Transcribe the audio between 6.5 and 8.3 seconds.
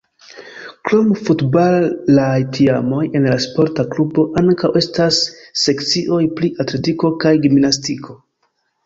atletiko kaj gimnastiko.